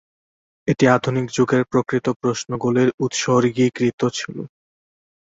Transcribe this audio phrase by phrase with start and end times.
[0.67, 4.37] এটি আধুনিক যুগের প্রকৃত প্রশ্নগুলির উৎসর্গীকৃত ছিল।